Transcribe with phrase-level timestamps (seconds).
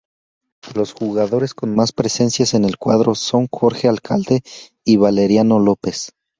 [0.73, 4.41] Los jugadores con más presencias en el cuadro son Jorge Alcalde
[4.83, 6.13] y Valeriano López.